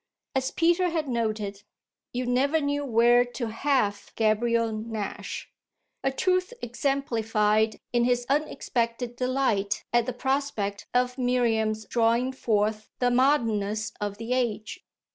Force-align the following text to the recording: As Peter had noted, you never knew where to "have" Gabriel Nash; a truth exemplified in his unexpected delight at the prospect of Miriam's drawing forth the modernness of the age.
As 0.33 0.49
Peter 0.49 0.89
had 0.89 1.07
noted, 1.07 1.61
you 2.11 2.25
never 2.25 2.59
knew 2.59 2.83
where 2.83 3.23
to 3.23 3.49
"have" 3.51 4.11
Gabriel 4.15 4.71
Nash; 4.71 5.51
a 6.03 6.11
truth 6.11 6.53
exemplified 6.59 7.79
in 7.93 8.05
his 8.05 8.25
unexpected 8.27 9.15
delight 9.15 9.85
at 9.93 10.07
the 10.07 10.13
prospect 10.13 10.87
of 10.95 11.19
Miriam's 11.19 11.85
drawing 11.85 12.31
forth 12.31 12.89
the 12.97 13.11
modernness 13.11 13.93
of 14.01 14.17
the 14.17 14.33
age. 14.33 14.83